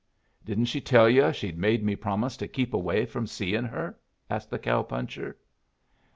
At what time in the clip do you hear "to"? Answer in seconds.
2.37-2.47